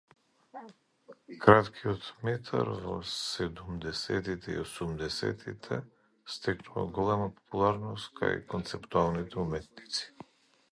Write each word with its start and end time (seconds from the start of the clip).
Краткиот 1.43 2.07
метар 2.29 2.71
во 2.85 2.95
седумдесеттите 3.17 4.53
и 4.55 4.57
осумдесеттите 4.63 5.79
стекнува 6.39 6.89
голема 6.99 7.31
популарност 7.37 8.13
кај 8.23 8.37
концептуалните 8.57 9.43
уметници. 9.47 10.11